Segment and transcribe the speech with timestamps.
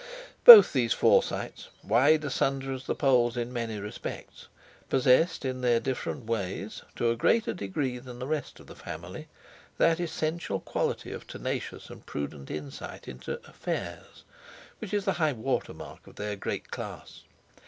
[0.45, 4.47] Both these Forsytes, wide asunder as the poles in many respects,
[4.89, 10.59] possessed in their different ways—to a greater degree than the rest of the family—that essential
[10.59, 14.23] quality of tenacious and prudent insight into "affairs,"
[14.79, 17.21] which is the highwater mark of their great class.